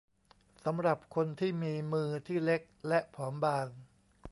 [0.65, 3.67] สำหรับคนที่มีมือที่เล็กและผอมบาง